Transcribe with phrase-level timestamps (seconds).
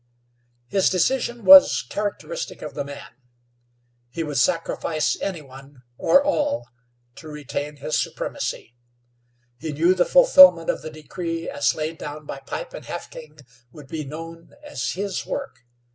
[0.67, 3.11] His decision was characteristic of the man.
[4.09, 6.67] He would sacrifice any one, or all,
[7.17, 8.73] to retain his supremacy.
[9.59, 13.41] He knew the fulfillment of the decree as laid down by Pipe and Half King
[13.71, 15.65] would be known as his work.